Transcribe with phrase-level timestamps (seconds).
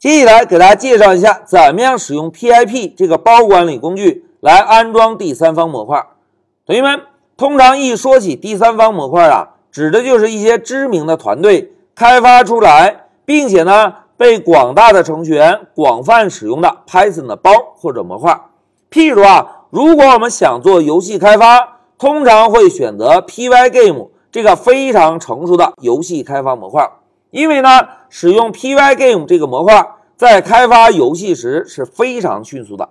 [0.00, 6.06] 接下来给大家介绍一下怎么样使用 PIP 这个包管理工具来安装第三方模块。
[6.64, 7.02] 同学们，
[7.36, 18.40] 通常一说起第三方模块啊，指的就是一些知名的团队开发出来，并且呢被广大的程序员广泛使用的 Python 的包或者模块。
[18.90, 26.90] 譬如啊，如果我们想做游戏开发，通常会选择 Pygame 这个非常成熟的游戏开发模块。
[27.30, 27.68] 因为呢，
[28.10, 32.90] 使用 Pygame 这个模块，在开发游戏时是非常迅速的。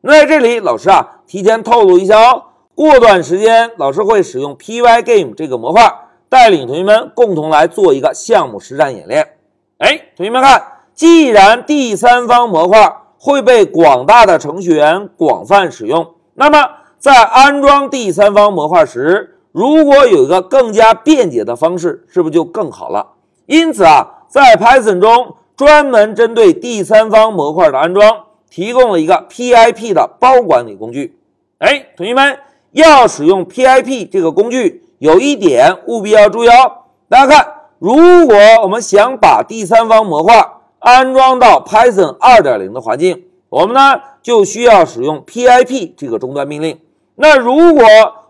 [0.00, 5.92] 那在这里，老师啊，提前透露一下哦，过段时间老师会使用 Pygame 这个模块，
[6.30, 9.34] 带领同学们共同来做一个项目实战演练。
[9.78, 10.62] 哎，同学们看，
[10.94, 23.08] 既然第三方模块会被广大的程序员广泛使用，那么在安装第三方模块时，如果有一个更加便捷的方式，是不是就更好了？
[23.46, 31.18] 因此啊，在 Python 中专门针对第三方模块的安装提供了一个 PIP 的包管理工具。
[31.58, 32.38] 哎，同学们
[32.70, 36.84] 要使用 PIP 这个工具，有一点务必要注意哦。
[37.08, 40.46] 大家看，如果我们想把第三方模块
[40.78, 46.78] 安装到 Python 2.0的环境，我们呢就需要使用 PIP 这个终端命令。
[47.16, 47.84] 那如果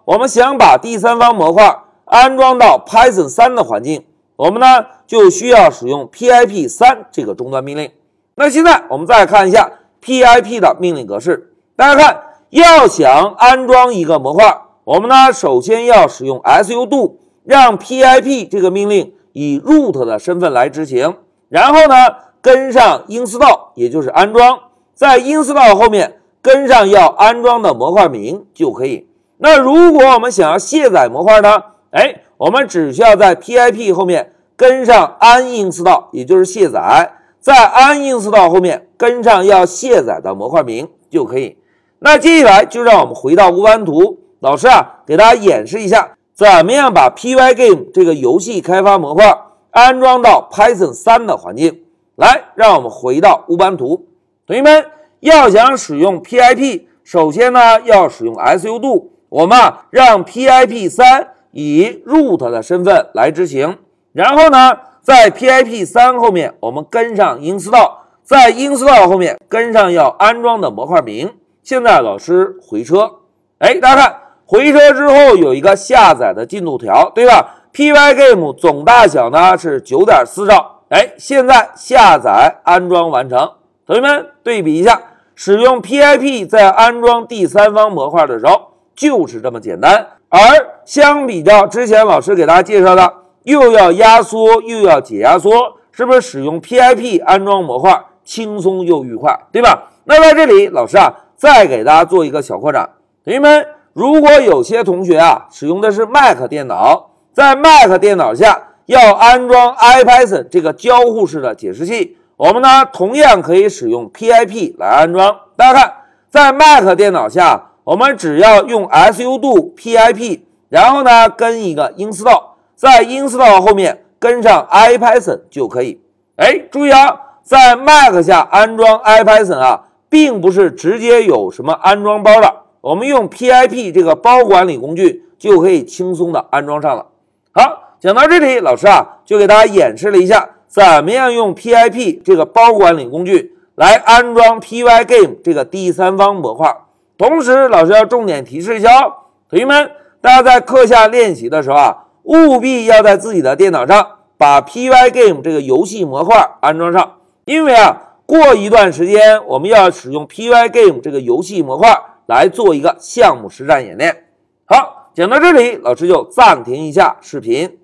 [0.07, 4.03] 我们想把第三方模块安装到 Python 3的环境，
[4.41, 7.91] 我们呢就需要使用 pip 三这个终端命令。
[8.37, 9.71] 那现在我们再看一下
[10.03, 11.53] pip 的命令格式。
[11.77, 21.17] 大家看，要想安装一个模块，我们呢首先要使用 sudo，让 pip 这个命令以 root 的身份来执行，
[21.51, 21.95] 然后呢
[22.41, 24.59] 跟上 install，也就是安装，
[24.95, 29.07] 在 install 后面跟上要安装的模块名就可以。
[29.37, 31.63] 那如果我们想要卸载模块呢？
[31.91, 32.23] 哎。
[32.41, 41.59] 我们只需要在 pip 后面跟上 uninstall，也就是卸载，在 uninstall 后面跟上要卸载的模块名就可以。
[41.99, 49.37] 那接下来就让我们回到乌班图，老师啊，给大家演示一下怎么样把 Pygame 这个游戏开发模块
[49.73, 51.83] 安装到 Python 3的环境。
[52.17, 54.07] 来，让我们回到乌班图。
[54.47, 54.87] 同学们
[55.21, 61.27] 要想使用 pip，首先呢要使用 sudo，我们啊让 pip 3。
[61.53, 63.79] 以 root 的身份来执行，
[64.13, 71.33] 然后呢，在 pip 三后面我们跟上 install，在 install 后面跟上要安装的模块名。
[71.63, 73.11] 现在老师回车，
[73.59, 83.53] 哎，大家看回车之后有一个下载的进度条，对吧？Pygame 总大小呢是九点四兆，哎，现在下载安装完成。
[83.87, 85.01] 同学们对比一下，
[85.35, 90.07] 使用 pip 在安装第三方模块的时候就是这么简单。
[90.31, 90.39] 而
[90.85, 95.51] 相比较之前老师给大家介绍的，又要压缩又要解压缩，
[95.91, 99.91] 是不是使用 PIP 安装模块轻松又愉快，对吧？
[100.05, 102.89] 那在这里，老师啊，再给大家做一个小扩展。
[103.25, 115.37] 同学们，如果有些同学啊使用的是 Mac 电脑，在 Mac 电脑下要安装 IPython 这个交互式的解释器，我们呢同样可以使用 PIP 来安装。
[115.57, 115.93] 大家看，
[116.31, 117.67] 在 Mac 电脑下。
[117.85, 122.43] 我们只要用 sudo pip，然后呢跟一个 install，
[122.77, 126.01] 在 install 后面跟上 ipython 就可以。
[126.37, 137.07] 哎，注意啊，在 Mac 下安装 ipython 啊，并不是直接有什么安装包的，我们用 pip 这个包管理工具就可以轻松的安装上了。
[137.53, 146.77] 好，讲到这里，老师啊就给大家演示了一下怎么样用 pip 这个包管理工具来安装 Pygame 这个第三方模块。
[147.21, 149.13] 同时，老师要重点提示一下哦，
[149.51, 149.91] 同学们，
[150.23, 161.95] 大家在课下练习的时候啊，务必要在自己的电脑上把 Pygame 这个游戏模块安装上，因为啊，过一段时间我们要使用 Pygame 这个游戏模块
[162.25, 164.25] 来做一个项目实战演练。
[164.65, 167.80] 好，讲到这里，老师就暂停一下视频。